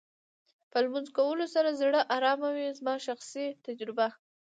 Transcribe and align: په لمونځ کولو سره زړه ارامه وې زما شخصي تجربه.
په 0.71 0.77
لمونځ 0.83 1.07
کولو 1.17 1.45
سره 1.55 1.77
زړه 1.81 2.01
ارامه 2.15 2.49
وې 2.55 2.67
زما 2.79 2.95
شخصي 3.07 3.45
تجربه. 3.65 4.07